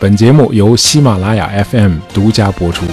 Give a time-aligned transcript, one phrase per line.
[0.00, 2.86] 本节目由喜马拉雅 FM 独家播出。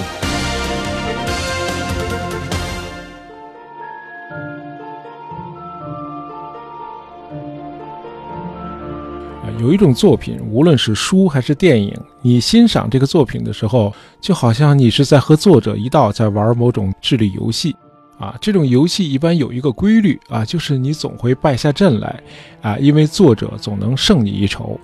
[9.60, 17.76] 有一种作品，无论是书还是电影，你欣赏这个作品的时候，就好像你是在和作者一道在玩某种智力游戏。
[18.18, 22.20] 啊，这种游戏一般有一个规律啊，就是你总会败下阵来，
[22.62, 24.80] 啊，因为作者总能胜你一筹，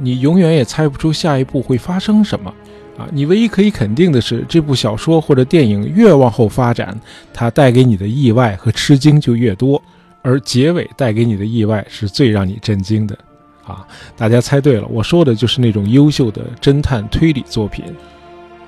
[0.00, 2.52] 你永远也猜不出下一步会发生什么，
[2.98, 6.98] 啊，你唯一可以肯定的是，这部小说或者电影越往后发展，
[7.32, 9.82] 它带给你的意外和吃惊就越多，
[10.22, 13.18] 而结尾带给你的意外是最让你震惊的，
[13.64, 13.86] 啊，
[14.16, 17.84] 大家猜对了，我说的就是那种优秀的侦探推理作品。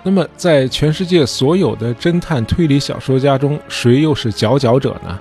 [0.07, 5.19] 那么，在全世界所有的侦探推理小说家中，谁又是佼佼者呢？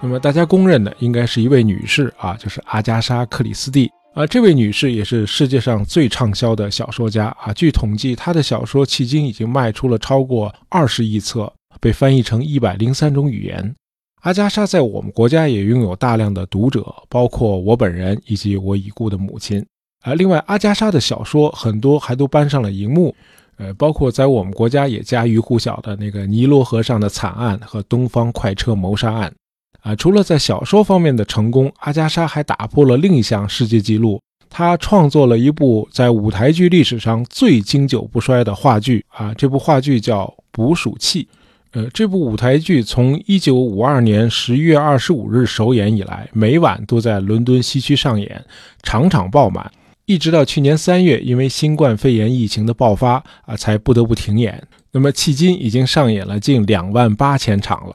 [0.00, 4.26] 那么，大家公认的应该是一位女士啊，就是阿加莎·克里斯蒂啊。
[4.26, 7.52] 这位女士也是世界上最畅销的小说家啊。
[7.52, 13.74] 据统计，她的小说迄今已经卖出了超过二十亿册，被翻译成一百零三种语言。
[14.22, 19.64] 阿加莎在我们国家也拥有大量的读者，包括我本人以及我已故的母亲。
[20.02, 23.14] 啊，另外，阿加莎的小说很多还都搬上了荧幕。
[23.58, 29.34] 呃，包括在我们国家也家喻户晓的那个尼罗河上的惨案和东方快车谋杀案，
[29.82, 41.24] 啊，除了在小说方面的成功，阿加莎还打破了另一项世界纪录，她创作了一部在舞台剧历史上最经久不衰的话剧，啊，这部话剧叫《捕鼠器》，
[41.72, 48.44] 呃，这部舞台剧从1952年11月25日首演以来，每晚都在伦敦西区上演，
[48.82, 49.70] 场场爆满。
[50.06, 54.66] 一直到去年三月，因为新冠肺炎疫情的爆发啊，才不得不停演。
[54.90, 57.94] 那么迄今已经上演了近两万八千场了。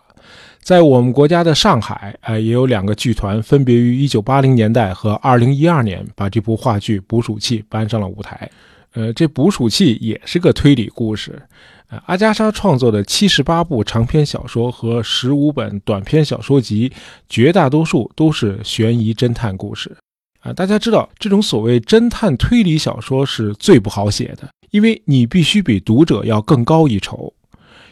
[0.64, 8.50] 在我们国家的上海，啊，也有两个剧团，分别于一九八零年代和二零一二年把这部话剧《捕鼠器》搬上了舞台。
[8.94, 11.42] 呃，这《捕鼠器》也是个推理故事。
[11.90, 16.90] 呃，阿加莎创作的七十八部长篇小说和十五本短篇小说集，
[17.28, 19.94] 绝大多数都是悬疑侦探故事。
[20.40, 27.34] 啊，大家知道这种所谓侦探推理小说是最不好写的，因为你必须比读者要更高一筹。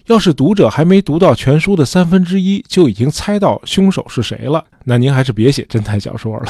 [0.07, 6.45] 要是读者还没读到全书的三分之一就已经猜到凶手是谁了，那您还是别写侦探小说了。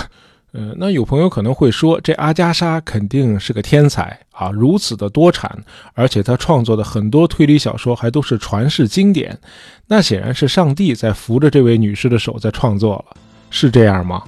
[0.54, 5.58] 呃，那有朋友可能会说，这阿加莎肯定是个天才啊，如此的多产，
[5.94, 9.40] 而且他创作的很多推理小说还都是传世经典，
[9.88, 13.18] 那显然是上帝在扶着这位女士的手在创作了，
[13.50, 14.24] 是这样吗？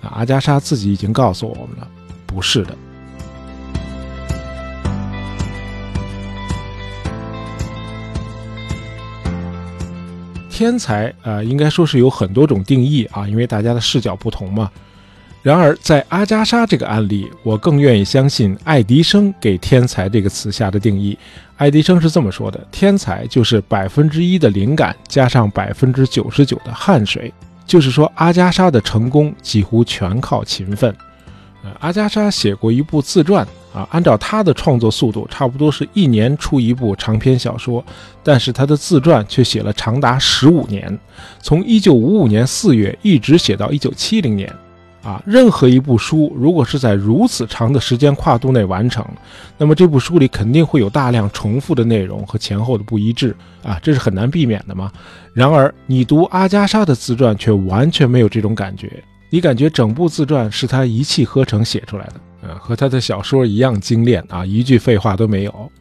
[0.00, 1.86] 阿加莎自己已经告诉我们了，
[2.24, 2.74] 不是的。
[10.60, 14.70] 天才啊，应该说是有很多种定义啊，因为大家的视角不同嘛。
[15.40, 21.16] 然而，在阿加莎这个案例，我更愿意相信爱迪生给“天才”这个词下的定义。
[21.56, 27.32] 爱迪生是这么说的：“天才就是百分之一的灵感加上百分之九十九的汗水。”
[27.64, 30.94] 就是说，阿加莎的成功几乎全靠勤奋。
[31.64, 37.84] 呃，阿加莎写过一部自传啊，按照他的创作速度，差不多是一年出一部长篇小说，
[38.22, 40.98] 但是他的自传却写了长达十五年，
[41.40, 44.52] 从一九五五年四月一直写到一九七零年。
[45.02, 49.02] 啊，任何一部书如果是在如此长的时间跨度内完成，
[49.56, 54.92] 那么这部书里肯定会有大量重复的内容和前后的不一致啊，这是很难避免的嘛。
[55.32, 65.72] 然而，你读阿加莎的自传却完全没有这种感觉，你感觉整部自传是他一气呵成写出来的，呃，和他的小说一样精炼啊，一句废话都没有。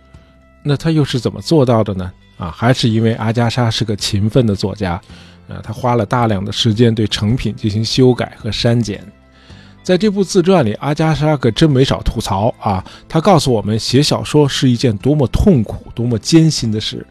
[0.64, 2.12] 那他又是怎么做到的呢？
[2.38, 5.02] 啊，还是因为阿加莎是个勤奋的作家。
[5.48, 9.04] 啊，他花了大量的时间对成品进行修改和删减。
[9.82, 12.86] 在这部自传里，阿加莎可真没少吐槽啊！
[13.08, 17.04] 他告诉我们，写小说是一件多么痛苦、多么艰辛的事。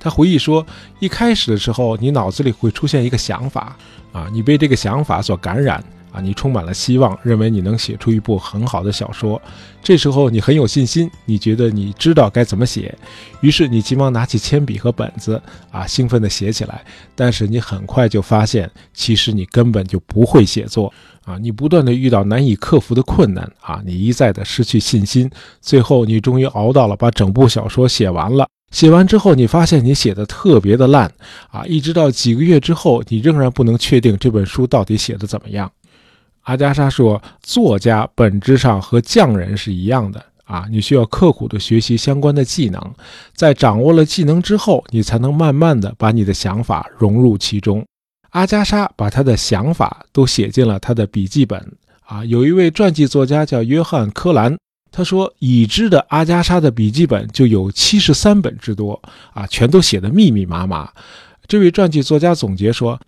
[0.00, 0.66] 他回忆说，
[0.98, 3.76] 一开始的时候，你脑子里会出现一个想法，
[4.12, 5.84] 啊，你被这个想法所感染。
[6.16, 9.40] 啊，你充满了希望，认为你能写出一部很好的小说。
[9.82, 12.96] 这时候你很有信心，你觉得你知道该怎么写，
[13.42, 16.82] 于是你急忙拿起铅笔和本子，啊，兴奋地写起来。
[17.14, 20.90] 但是你很快就发现，其实你根本就不会写作。
[21.26, 25.30] 啊，你不断地遇到难以克服的困难，啊，你一再地失去信心。
[25.60, 28.48] 最后你终于熬到了把整部小说写完了。
[28.70, 31.12] 写完之后，你发现你写的特别的烂，
[31.50, 35.70] 啊，一直到几个月之后，你仍然不能确定这本书到底写的怎么样。
[36.46, 42.80] 阿加莎说：“作家本质上和匠人是一样的啊，你需要刻苦的学习相关的技能，
[43.34, 47.84] 在掌握了技能之后，你才能慢慢的把你的想法融入其中。”
[48.30, 51.60] 阿加莎把他的想法都写进了他的笔记本
[52.04, 52.24] 啊。
[52.24, 54.56] 有一位传记作家叫约翰·柯兰
[54.92, 59.02] 他说，已知的阿加莎的笔记本就有七十三本之多
[59.34, 60.88] 啊，全都写得密密麻麻。
[61.48, 63.00] 这位传记作家总结说。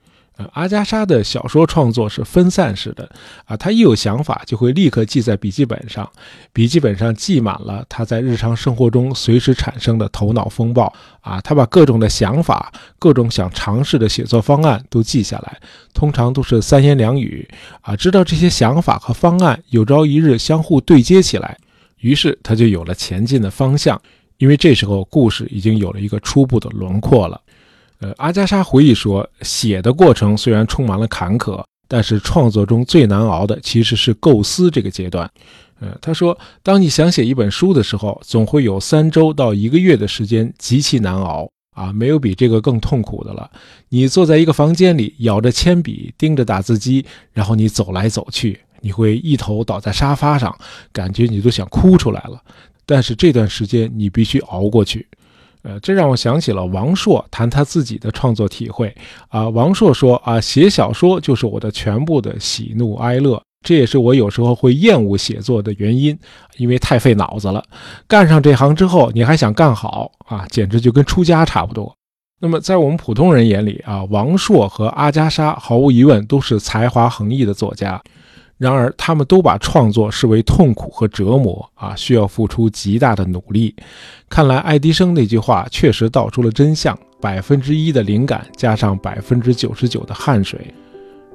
[0.53, 3.11] 阿加莎的小说创作是分散式的，
[3.45, 6.09] 啊，他一有想法就会立刻记在笔记本上，
[6.53, 15.59] 笔记本上记满了他在日常生活中随时产生的头脑风暴，啊，他把各种的想法、各种想尝试的写作方案都记下来，
[15.93, 17.49] 通常都是三言两语，
[17.81, 21.57] 啊，知道这些想法和方案有朝一日相互对接起来，
[21.99, 24.01] 于是他就有了前进的方向，
[24.37, 27.41] 因为这时候故事已经有了一个初步的轮廓了。
[28.01, 35.29] 呃，阿加莎回忆说，写的过程虽然充满了坎坷，但是创作中最难熬的其实是构思这个阶段。
[35.81, 43.51] 呃，他说，当你想写一本书的时候，总会有三周到一个月的时间极其难熬啊，没有比这个更痛苦的了。
[43.89, 50.57] 你坐在一个房间里，咬着铅笔，盯着打字机，然后你走来走去，你会一头倒在沙发上，
[50.93, 52.41] 感觉你都想哭出来了。
[52.85, 55.07] 但是这段时间你必须熬过去。
[55.69, 58.95] 呃，这让我想起了王朔谈他自己的创作体会
[59.29, 59.47] 啊。
[59.51, 66.19] 王朔说啊，写小说就是我的全部的喜怒哀乐，这也是我有时候会厌恶写作的原因，
[66.57, 67.63] 因为太费脑子了。
[68.07, 71.95] 干上这行之后，你还想干好啊，简直就跟出家差不多。
[72.41, 78.01] 那么在我们普通人眼里啊，王朔和阿加莎毫无疑问都是才华横溢的作家。
[78.59, 83.73] 然而，他们都把创作视为痛苦和折磨啊，需要付出极大的努力。
[84.29, 90.75] 看来，爱迪生那句话确实道出了真相：百分之一的灵感加上百分之九十九的汗水。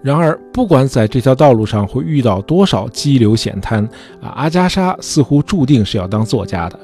[0.02, 3.88] 然而，不管在这条道路上会遇到多少激流险滩
[4.22, 6.78] 啊，阿加莎似乎注定是要当作家的。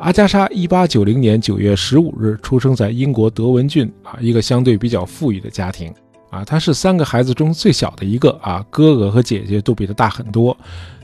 [0.00, 5.92] 阿加莎一八九零年九月十五日出生在英国德文郡啊，一个相对比较富裕的家庭
[6.30, 6.44] 啊。
[6.44, 10.56] 她是三个孩子中最小的一个啊，哥哥和姐姐都比他大很多。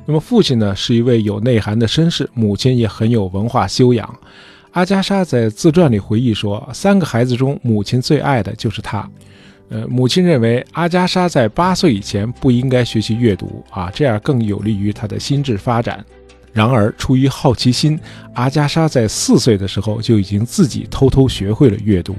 [0.06, 4.08] 那么父亲呢，是一位有内涵的绅士，母亲也很有文化修养。
[4.70, 9.08] 阿加莎在自传里回忆说，三个孩子中，母亲最爱的就是她。
[9.70, 16.05] 呃，母亲认为阿加莎在八岁以前不应该学习阅读啊，这样更有利于他的心智发展。
[16.54, 17.98] 然而，出于好奇心，
[18.34, 22.14] 阿加莎在四岁的时候就已经自己偷偷学会了阅读。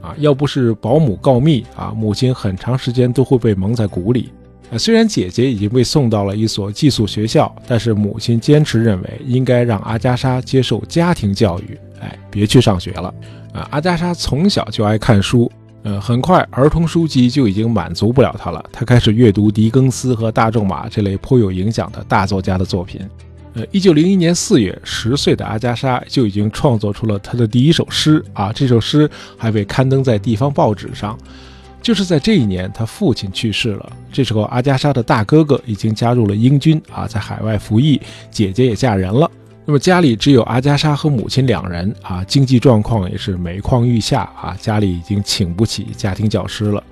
[0.00, 4.30] 啊，要不是保姆告密啊，母亲很长时间都会被蒙在鼓里。
[4.70, 13.12] 啊，虽然姐姐已经被送到了一所寄宿学校，但是母亲坚持认为应该让阿加莎接受家庭教育，哎，别去上学了。
[13.52, 15.50] 啊，阿加莎从小就爱看书，
[15.82, 23.00] 呃，很快儿童书籍就已经满足不了她了，她开始阅读狄更斯和大仲马这类颇有影响的大作家的作品。
[23.54, 28.50] 呃，一九零一年四月，十岁的阿加莎就已经创作出了她的第一首诗啊！
[28.52, 31.18] 这首诗还被刊登在地方报纸上。
[31.82, 33.92] 就是在这一年，她父亲去世了。
[34.10, 38.00] 这时候，阿加莎的大哥哥已经加入了英军啊，在海外服役，
[38.30, 39.30] 姐姐也嫁人了。
[39.64, 46.82] 那么家里只有阿加莎和母亲两人啊，经济状况也是每况愈下啊，家里已经请不起家庭教师了。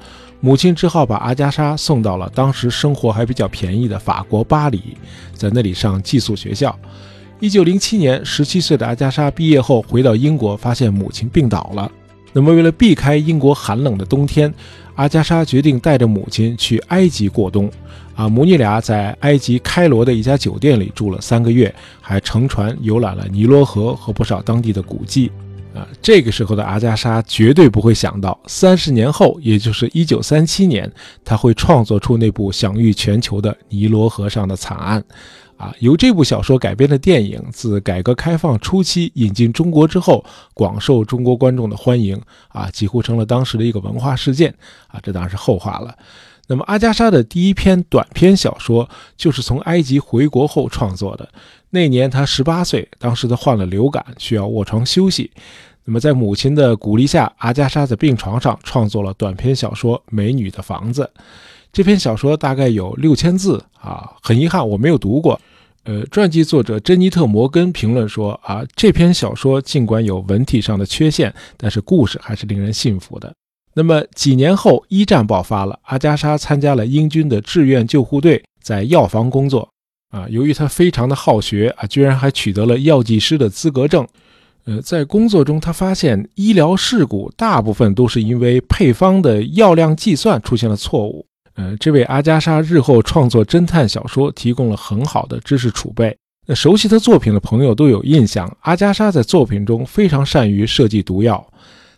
[0.43, 4.97] 母亲只好把阿加莎送到了当时生活还比较便宜的法国巴黎，
[5.35, 6.75] 在那里上寄宿学校。
[7.41, 11.91] 一九零七年，十七岁的阿加莎毕业后回到英国，发现母亲病倒了。
[12.33, 14.53] 那么，为了避开英国寒冷的冬天，
[14.95, 17.71] 阿加莎决定带着母亲去埃及过冬。
[18.15, 25.31] 啊，母女俩在埃及开罗的一家酒店里住了三个月，还乘船游览了尼罗河和不少当地的古迹。
[25.75, 30.91] 啊，这个时候的阿加莎绝对不会想到，三十年后，也就是一九三七年，
[31.25, 35.01] 他会创作出那部享誉全球的《尼罗河上的惨案》。
[35.57, 40.25] 啊，由这部小说改编的电影，自改革开放初期引进中国之后，
[40.55, 44.55] 广受中国观众的欢迎，啊，几乎成了当时的一个文化事件。
[44.89, 45.95] 啊，这当然是后话了。
[46.51, 51.29] 那么，阿加莎的第一篇短篇小说就是从埃及回国后创作的。
[51.71, 55.31] 那年她十八岁，当时她患了流感，需要卧床休息。
[55.85, 61.09] 那么在母亲的鼓励下，阿加莎在病床上创作了短篇小说《美女的房子》。
[61.73, 65.41] 这篇小说大概有六千字啊，很遗憾我没有读过。
[65.85, 73.33] 呃，传记作者珍妮特·摩根评论说啊，这篇小说尽管有文体上的缺陷，但是故事还是令人信服的。
[73.75, 79.69] 那么几年后，一战爆发了，阿加莎参加了英军的志愿救护队，在药房工作。
[80.11, 84.05] 啊，由于他非常的好学啊，居然还取得了药剂师的资格证。
[84.65, 91.25] 呃，在工作中，他发现医疗事故大部分都是因为配方的药量计算出现了错误。
[91.55, 96.17] 呃，这为阿加莎日后创作侦探小说提供了很好的知识储备。
[96.47, 101.47] 那熟悉他作品的朋友都有印象，阿加莎在作品中非常善于设计毒药。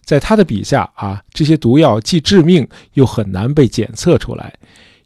[0.05, 4.53] 在他的笔下啊，这些毒药既致命又很难被检测出来。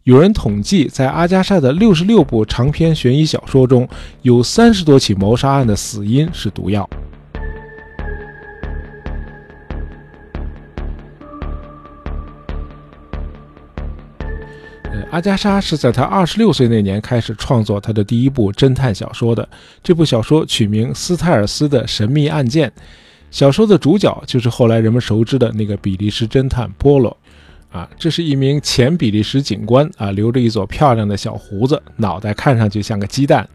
[0.05, 3.88] 有人统计，在阿加莎的六十六部长篇悬疑小说中，
[4.23, 6.88] 有三十多起谋杀案的死因是毒药。
[15.11, 19.49] 阿加莎是在他二十六岁那年开始创作他的第一部侦探小说的。
[19.83, 22.69] 这部小说取名《斯泰尔斯的神秘案件》。
[23.30, 27.16] 小说的主角就是后来人们熟知的那个比利时侦探波罗。
[27.73, 33.47] 啊，这是一名前比利时警官啊，留着一撮漂亮的小胡子，脑袋看上去像个鸡蛋。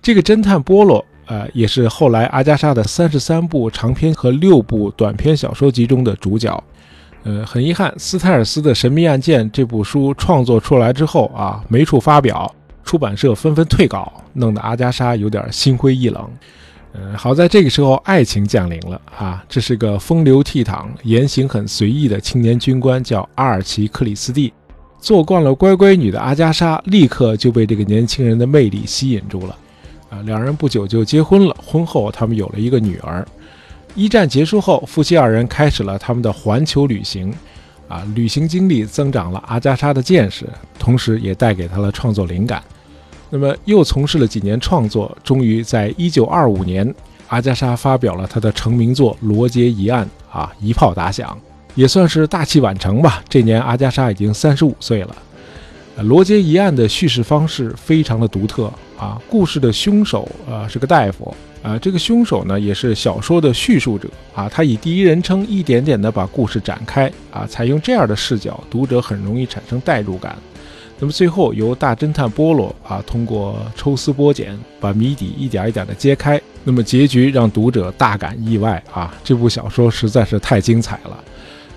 [0.00, 6.64] 这个侦探波罗，呃，也是后来阿加莎的三十三部长篇和六部短篇小说集中的主角。
[7.24, 12.50] 呃，很遗憾，斯泰尔斯的神秘案件这部书创作出来之后啊，没处发表，
[12.84, 16.26] 出版社纷纷退稿，弄得阿加莎有点心灰意冷。
[16.94, 24.52] 嗯，好在这个时候爱情降临了啊，这是个风流倜傥、言行很随意的青年军官，叫阿尔奇·克里斯蒂。
[25.00, 29.56] 做惯了乖乖女的阿加莎，立刻就被这个年轻人的魅力吸引住了。
[30.10, 33.24] 啊，两人不久就结婚了，婚后他们有了一个女儿。
[33.94, 37.32] 一战结束后，夫妻二人开始了他们的环球旅行，
[37.86, 42.62] 啊，旅行经历增长了阿加莎的见识，同时也带给她了创作灵感。
[43.30, 46.94] 那么又从事了几年创作，终于在一九二五年，
[47.28, 50.08] 阿加莎发表了她的成名作《罗杰疑案》，
[50.38, 51.38] 啊，一炮打响，
[51.74, 53.22] 也算是大器晚成吧。
[53.28, 55.16] 这年阿加莎已经三十五岁了。
[56.02, 61.34] 罗杰疑案的叙事方式非常的独特，啊，故事的凶手啊是个大夫。
[61.60, 70.38] 啊，这个凶手呢，也是小说的叙述者啊，他以第一人称一点点的把故事展开啊，采用这样的视角，读者很容易产生代入感。
[71.00, 76.40] 那么最后由大侦探波罗啊，通过抽丝剥茧，把谜底一点一点的揭开。
[76.64, 81.24] 那么结局让读者大感意外啊，这部小说实在是太精彩了。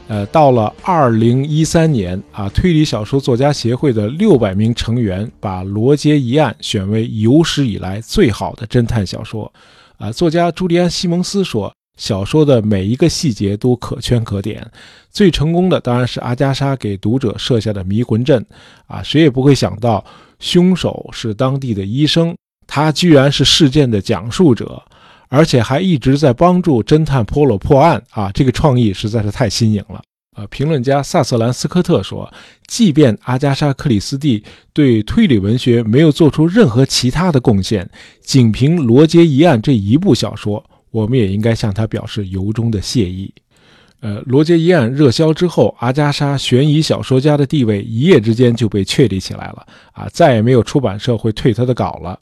[0.07, 9.53] 呃，到了二零一三年啊，推理小说作家协会的六百名成员把《罗杰疑案》选为有史以来最好的侦探小说。
[9.97, 14.67] 啊，作家朱利安·西蒙斯说，小说的每一个细节都可圈可点。
[15.11, 18.43] 最成功的当然是阿加莎给读者设下的迷魂阵。
[18.87, 20.03] 啊，谁也不会想到
[20.39, 24.81] 凶手是当地的医生，他居然是事件的讲述者。
[25.29, 28.31] 而且还一直在帮助侦探波洛破案啊！
[28.33, 30.01] 这个创意实在是太新颖了
[30.35, 30.45] 啊！
[30.49, 32.29] 评论家萨瑟兰斯科特说
[32.67, 34.43] ：“即便阿加莎·克里斯蒂
[34.73, 37.89] 对推理文学没有做出任何其他的贡献，
[38.23, 43.33] 仅凭《罗杰疑案》这一部小说，我们也应该向他表示由衷的谢意。”
[44.01, 50.09] 呃，《罗杰一案》热销之后，阿加莎悬疑小说家的地位一夜之间就被确立起来了啊！
[50.11, 52.19] 再也没有出版社会退他的稿了。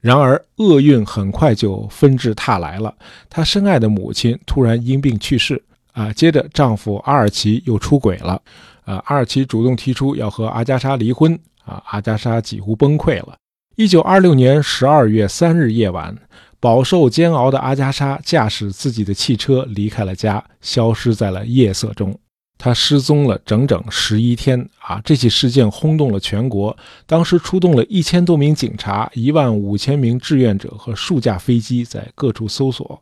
[0.00, 2.94] 然而，厄运很快就纷至沓来了。
[3.28, 5.60] 她深爱的母亲突然因病去世，
[5.90, 8.40] 啊，接着丈夫阿尔奇又出轨了，
[8.84, 13.34] 啊，阿尔奇主动提出要和阿加莎离婚，啊，阿加莎几乎崩溃了。
[13.74, 16.16] 一九二六年十二月三日夜晚，
[16.60, 22.18] 饱受煎熬的阿加莎驾驶自己的汽车离开了家，消失在了夜色中。
[22.60, 25.00] 她失踪了整整十一天啊！
[25.04, 33.00] 这起事件轰动了全国，当时出动了一千多名警察、一万五千名志愿者和数架飞机在各处搜索，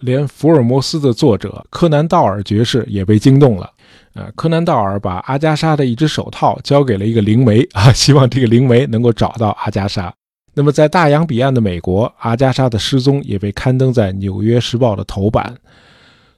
[0.00, 3.70] 连福尔摩斯的作者柯南道尔爵士也被惊动了。
[4.14, 10.12] 呃，柯南道尔把阿加莎的一只手套交给了一个灵媒啊，希望这个灵媒能够找到阿加莎。
[10.58, 15.54] 那么，在大洋彼岸的美国，阿加莎的失踪也被刊登在《纽约时报》的头版。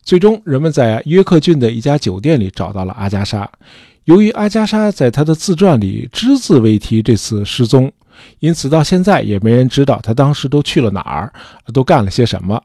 [0.02, 3.48] 最终，人们在约克郡的一家酒店里找到了阿加莎。
[4.06, 7.92] 由于阿加莎在她的自传里只字未提这次失踪，
[8.40, 11.32] 因此到现在也没人知道她当时都去了哪儿，
[11.72, 12.60] 都干了些什么。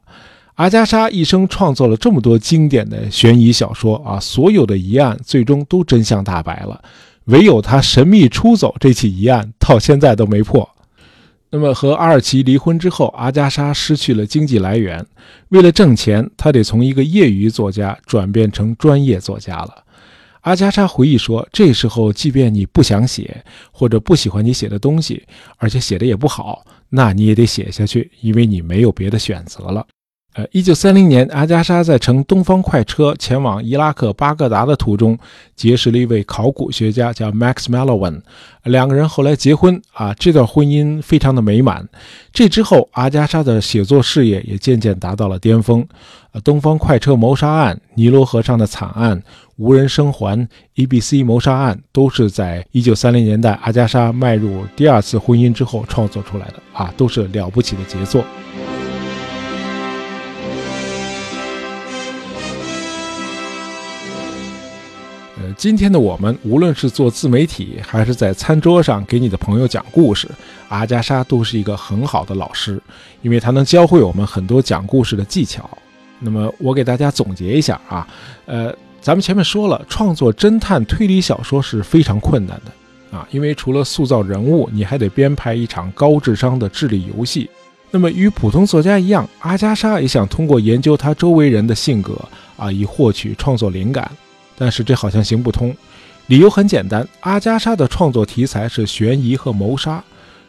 [0.56, 6.82] 阿加莎一生创作了这么多经典的悬疑小说啊，所有的疑案最终都真相大白了，
[7.26, 10.68] 唯有她神秘出走这起疑案到现在都没破。
[11.54, 15.06] 那么和阿尔奇离婚之后，阿加莎失去了经济来源。
[15.50, 19.84] 为了挣钱，她得从一个业余作家转变成专业作家了。
[20.42, 25.22] 阿加莎回忆说：“这时候，即便你不想写，或者不喜欢你写的东西，
[25.58, 29.86] 而且写的也不好，那你也得写下去，因为你没有别的选择了。”
[30.34, 35.16] 呃，一九三零年，阿加莎在乘东方快车前往伊拉克巴格达的途中，
[35.56, 38.22] 结识了一位考古学家，叫 Max Mallowan。
[38.64, 41.88] 两个人后来结婚，啊，这段婚姻非常的美满。
[42.32, 45.88] 这之后，阿加莎的写作事业也渐渐达到了巅峰。
[46.32, 49.22] 呃，东方快车谋杀案、尼罗河上的惨案、
[49.58, 50.48] 无人生还、
[50.78, 58.26] ABC 谋杀案，都是在一九三零年代阿加莎迈入第二次婚姻之后创作出来的，啊，都是了不起的杰作。
[65.58, 70.28] 今天的我们，无论是做自媒体，还是在餐桌上给你的朋友讲故事，
[70.70, 72.82] 阿加莎都是一个很好的老师，
[73.22, 75.70] 因为她能教会我们很多讲故事的技巧。
[76.20, 78.08] 那么，我给大家总结一下啊，
[78.46, 87.50] 呃，咱们前面说了，创作侦探推理小说是非常困难的啊，因为除了塑造人物，你还得编排一场高智商的智力游戏。
[87.92, 92.18] 那么，与普通作家一样，阿加莎也想通过研究他周围人的性格
[92.58, 94.10] 啊，以获取创作灵感。
[94.58, 95.76] 但是这好像行不通，
[96.28, 100.04] 理由很简单，阿加莎的创作题材是悬疑和谋杀，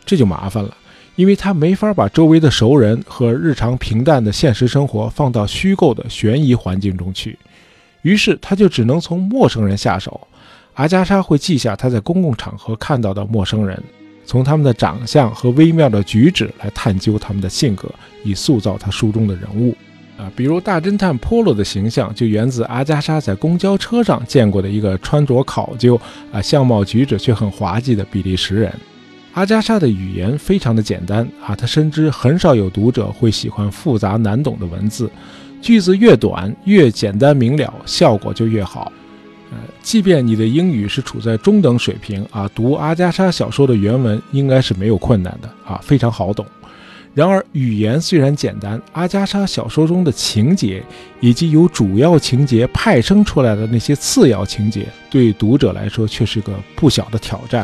[0.04, 0.76] 这就麻烦了，
[1.16, 7.38] 因为他没法把周围的熟人和日常平淡的现实生活放到虚构的悬疑环境中去，
[8.02, 10.28] 于是他就只能从陌生人下手。
[10.75, 13.80] 阿加莎会记下他在公共场合看到的陌生人，
[14.26, 17.88] 从他们的长相和微妙的举止来探究他们的性格，
[18.25, 19.76] 以塑造他书中的人物。
[20.16, 26.00] 啊，比如大侦探波洛的形象就源自阿加莎在公交车上见过的一个穿着考究、
[26.33, 28.73] 啊相貌举止却很滑稽的比利时人。
[29.33, 35.11] 阿加莎的语言非常的简单啊，他深知很少有读者会喜欢复杂难懂的文字，
[35.61, 38.92] 句子越短越简单明了，效果就越好。
[39.50, 46.47] 呃，即便你的英语是处在中等水平啊，读阿加莎小说的原文应该是没有困难的啊，非常好懂。
[47.14, 50.83] 然而，语言虽然简单，阿加莎小说中的情节
[51.21, 57.62] 以及由主要情节派生出来的那些次要情节，对读者来说却是个不小的挑战。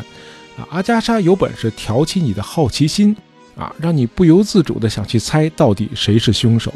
[0.57, 3.17] 啊，阿加莎有本事挑起你的好奇心，
[3.57, 6.73] 啊，让你不由自主地想去猜到底谁是凶手。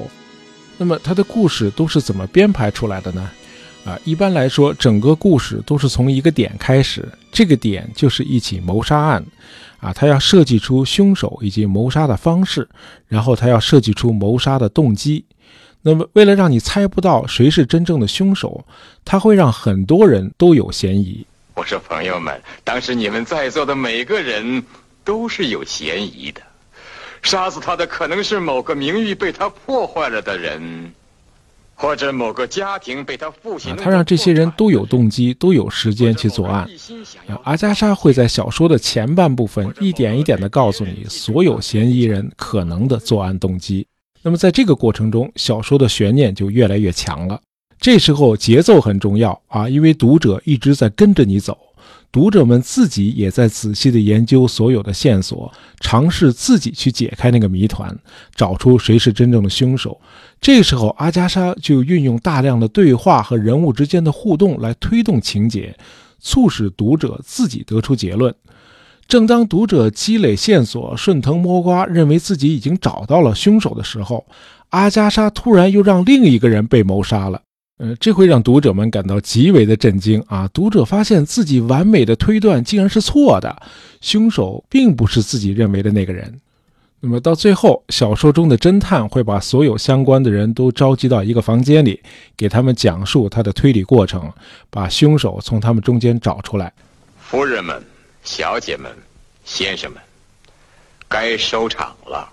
[0.76, 3.30] 那么，他的故事都是怎么编排出来的呢？
[3.84, 9.22] 啊，一般来说，整个故事都是从一个点开始，这个点就是一起谋杀案。
[9.80, 12.66] 啊，他要设计出凶手以及谋杀的方式，
[13.06, 15.22] 然后他要设计出谋杀的动机。
[15.82, 18.64] 那么，为了让你猜不到谁是真正的凶手，
[19.04, 21.26] 他会让很多人都有嫌疑。
[21.52, 24.64] 我说，朋友们，当时你们在座的每个人
[25.04, 26.40] 都是有嫌疑的，
[27.20, 30.94] 杀死他的可能是某个名誉被他破坏了的人。
[31.74, 36.68] 或者某个家庭被他父亲，他让这些人都有动机，都有时间去作案。
[37.42, 43.86] 阿加莎会在小说的前半部分一点一点地告诉你所有嫌疑人可能的作案动机。
[44.22, 47.40] 那么在这个过程中，小说的悬念就越来越强了。
[47.78, 51.58] 这时候节奏很重要啊，因为读者一直在跟着你走。
[52.14, 57.92] 读者们自己也在仔细地研究所有的线索，尝试自己去解开那个谜团，
[58.36, 60.00] 找出谁是真正的凶手。
[60.40, 65.76] 这时候，阿加莎就运用大量的对话和人物之间的互动来推动情节，
[66.20, 68.32] 促使读者自己得出结论。
[69.08, 74.24] 正当读者积累线索、顺藤摸瓜，认为自己已经找到了凶手的时候，
[74.68, 77.42] 阿加莎突然又让另一个人被谋杀了。
[77.78, 80.48] 呃，这会让读者们感到极为的震惊啊！
[80.54, 83.62] 读者发现自己完美的推断竟然是错的，
[84.00, 86.40] 凶手并不是自己认为的那个人。
[87.00, 92.00] 那么到最后，小说中的侦探会把所有相关的人都召集到一个房间里，
[92.36, 94.32] 给他们讲述他的推理过程，
[94.70, 96.72] 把凶手从他们中间找出来。
[97.18, 97.82] 夫人们、
[98.22, 98.90] 小姐们、
[99.44, 100.00] 先生们，
[101.08, 102.30] 该收场了。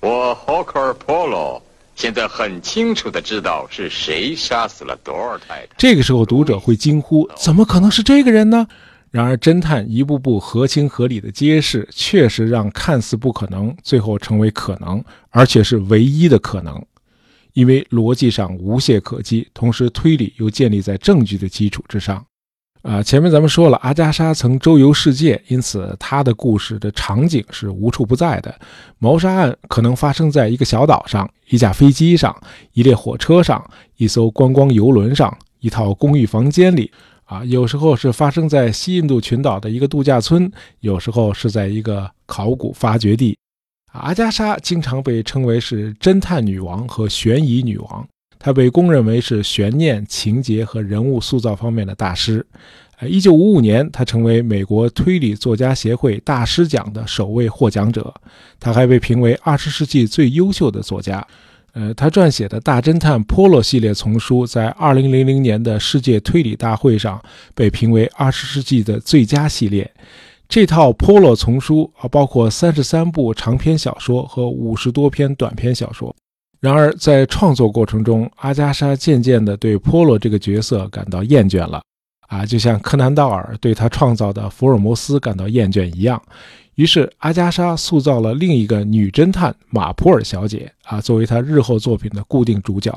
[0.00, 1.62] 我 Hawker Polo。
[1.94, 5.68] 现在很清楚的知道是谁杀死了多尔太太。
[5.78, 8.66] 这个时候，读者会惊呼：“怎么可能是这个人呢？”
[9.10, 16.84] 然而，侦探一步步合情合理的揭示，确实让看似不可能最后成为可能，而且是唯一的可能，
[17.52, 22.26] 因为逻辑上无懈可击，同时推理又建立在证据的基础之上。
[22.84, 28.54] 啊，前面咱们说了，阿加莎曾周游世界，因此她的故事的场景是无处不在的。
[28.98, 32.36] 谋杀案可能发生在一个小岛上、一架飞机上、
[32.74, 33.64] 一列火车上、
[33.96, 36.92] 一艘观光游轮上、一套公寓房间里。
[37.24, 43.34] 啊，有时候是发生在西印度群岛的一个度假村，有时候是在一个考古发掘地。
[43.92, 48.06] 阿加莎经常被称为是侦探女王和悬疑女王。
[48.44, 52.44] 他被公认为是悬念、情节和人物塑造方面的大师。
[52.98, 58.12] 呃，一九五五年，他成为美国推理作家协会大师奖的首位获奖者。
[58.60, 61.26] 他还被评为二十世纪最优秀的作家。
[61.72, 67.18] 呃，他撰写的大侦探波洛系列丛书在二零零零年的世界推理大会上
[67.54, 69.90] 被评为二十世纪的最佳系列。
[70.46, 76.14] 这套波洛丛书啊，包括三十三部长篇小说和五十多篇短篇小说。
[76.64, 81.82] 然而，在创作过程中，阿加莎渐渐地对波洛这个角色感到厌倦了，
[82.26, 86.18] 啊，就像柯南道尔对他创造的福尔摩斯感到厌倦一样。
[86.76, 92.90] 于是，阿加莎塑造了另一个女侦探马普尔小姐，啊，作为她日后作品的固定主角。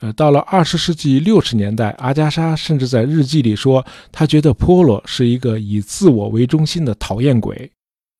[0.00, 7.70] 呃，到了二十世纪六十年代，阿加莎甚至在日记里说，她觉得波洛是一个以自我为中心的讨厌鬼。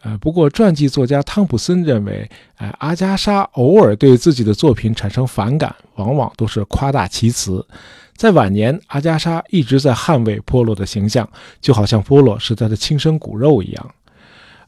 [0.04, 7.66] 呃，不过传记作家汤普森认为，哎，阿加莎偶尔对自己的作品产生反感，往往都是夸大其词。
[8.14, 11.26] 在晚年，阿加莎一直在捍卫波洛的形象，
[11.58, 13.90] 就好像波洛是他的亲生骨肉一样。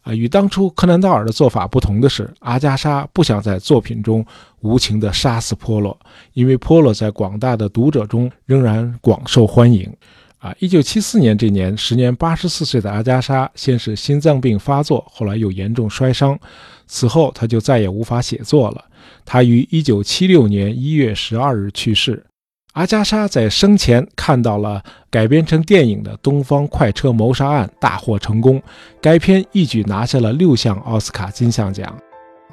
[0.03, 4.25] 啊，与当初柯南道尔的做法不同的是，阿加莎不想在作品中
[4.61, 5.95] 无情地杀死波洛，
[6.33, 9.93] 因为波洛在广大的读者中仍然广受欢迎。
[10.47, 16.39] 啊，一九七四年这年，时年八十四岁的阿加莎，先是心脏病发作，后来又严重摔伤，
[16.87, 18.85] 此后他就再也无法写作了。
[19.25, 22.25] 他于一九七六年一月十二日去世。
[22.75, 24.81] 阿加莎在生前看到了
[25.11, 28.63] 改编成电影的《东方快车谋杀案》大获成功，
[29.01, 31.99] 该片一举拿下了六项奥斯卡金像奖。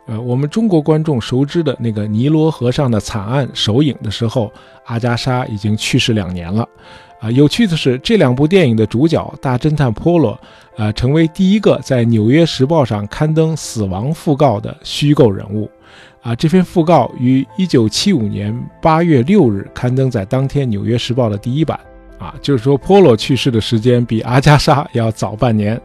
[0.06, 4.52] 呃，我们中国观众熟知的那个尼罗河上的惨案首映的时候，
[4.86, 6.68] 阿加莎已经去世两年了。
[7.22, 10.38] 啊，有趣的是，这两部电影的主角大侦探波罗，
[10.76, 15.70] 呃，成为第一个在《纽约时报》上刊登死亡讣告的虚构人物。
[16.22, 21.80] 啊，这篇讣告于一九七五年八月六日刊登在当天《纽约时报》的第一版。
[22.18, 25.80] 啊，就是说，波洛去世的时间比阿加莎要早半年。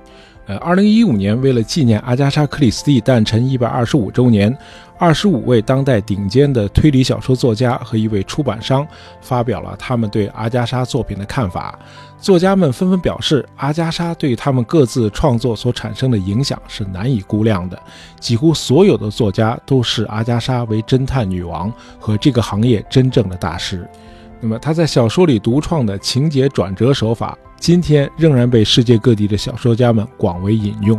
[0.48, 4.56] 呃，二零一五年，为了纪念阿加莎·克里斯蒂诞辰一百二十五周年，
[4.96, 8.87] 二十五位当代顶尖的推理小说作家和一位出版商
[9.20, 11.78] 发表了他们对阿加莎作品的看法。
[12.18, 17.78] 作家们纷纷表示，阿加莎对他们各自创作所产生的影响是难以估量的。
[18.18, 23.87] 几乎所有的作家都视阿加莎为侦探女王和这个行业真正的大师。
[24.40, 27.37] 那么，他在小说里独创的情节转折手法。
[27.59, 30.99] 今天仍然被世界各地的小说家们广为引用。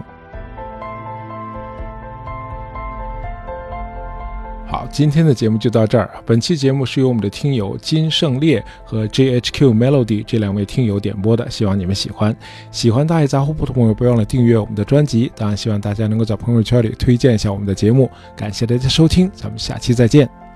[4.68, 6.08] 好，今天的节目就到这儿。
[6.28, 12.36] 本期节目是由我们的听友金胜烈和 JHQ Melody 这两位听友点播的，希望你们喜欢。
[12.70, 15.32] 喜欢大爷杂货铺的朋友，不要忘了订阅我们的专辑。
[15.36, 18.12] 当然，希望大家能够在朋友圈里推荐一下我们的节目。
[18.36, 20.49] 感谢大家收听，咱们下期再见。